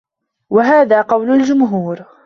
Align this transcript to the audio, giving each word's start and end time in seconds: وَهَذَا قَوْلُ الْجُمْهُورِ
وَهَذَا 0.49 1.01
قَوْلُ 1.01 1.31
الْجُمْهُورِ 1.33 2.03